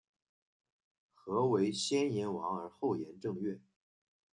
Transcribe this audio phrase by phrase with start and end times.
[1.15, 3.59] 曷为先言王而后言正月？